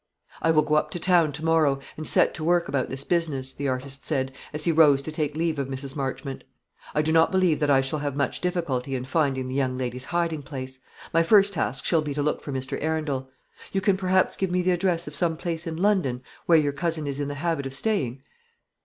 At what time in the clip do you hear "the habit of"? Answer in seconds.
17.27-17.73